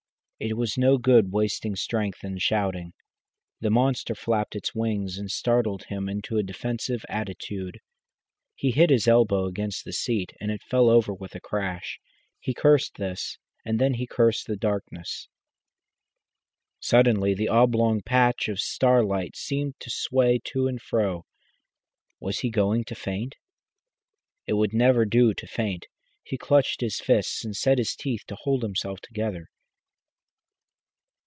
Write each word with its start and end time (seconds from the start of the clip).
It 0.43 0.57
was 0.57 0.75
no 0.75 0.97
good 0.97 1.31
wasting 1.31 1.75
strength 1.75 2.23
in 2.23 2.39
shouting. 2.39 2.93
The 3.59 3.69
monster 3.69 4.15
flapped 4.15 4.55
its 4.55 4.73
wings 4.73 5.19
and 5.19 5.29
startled 5.29 5.83
him 5.83 6.09
into 6.09 6.37
a 6.39 6.41
defensive 6.41 7.05
attitude. 7.07 7.79
He 8.55 8.71
hit 8.71 8.89
his 8.89 9.07
elbow 9.07 9.45
against 9.45 9.85
the 9.85 9.93
seat, 9.93 10.31
and 10.41 10.49
it 10.49 10.63
fell 10.63 10.89
over 10.89 11.13
with 11.13 11.35
a 11.35 11.39
crash. 11.39 11.99
He 12.39 12.55
cursed 12.55 12.95
this, 12.97 13.37
and 13.63 13.77
then 13.77 13.93
he 13.93 14.07
cursed 14.07 14.47
the 14.47 14.55
darkness. 14.55 15.27
Suddenly 16.79 17.35
the 17.35 17.47
oblong 17.49 18.01
patch 18.01 18.49
of 18.49 18.59
starlight 18.59 19.35
seemed 19.35 19.75
to 19.79 19.91
sway 19.91 20.39
to 20.45 20.65
and 20.65 20.81
fro. 20.81 21.23
Was 22.19 22.39
he 22.39 22.49
going 22.49 22.83
to 22.85 22.95
faint? 22.95 23.35
It 24.47 24.53
would 24.53 24.73
never 24.73 25.05
do 25.05 25.35
to 25.35 25.45
faint. 25.45 25.85
He 26.23 26.35
clenched 26.39 26.81
his 26.81 26.99
fists 26.99 27.45
and 27.45 27.55
set 27.55 27.77
his 27.77 27.95
teeth 27.95 28.23
to 28.25 28.33
hold 28.41 28.63
himself 28.63 29.01
together. 29.01 29.45